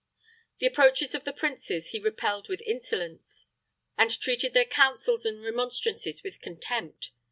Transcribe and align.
The 0.57 0.65
reproaches 0.69 1.13
of 1.13 1.25
the 1.25 1.31
princes 1.31 1.89
he 1.89 1.99
repelled 1.99 2.49
with 2.49 2.63
insolence, 2.63 3.45
and 3.99 4.09
treated 4.19 4.55
their 4.55 4.65
counsels 4.65 5.27
and 5.27 5.43
remonstrances 5.43 6.23
with 6.23 6.41
contempt. 6.41 7.11